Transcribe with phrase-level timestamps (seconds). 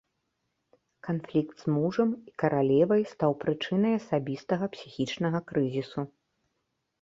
[1.07, 6.01] Канфлікт з мужам і каралевай стаў прычынай асабістага псіхічнага крызісу.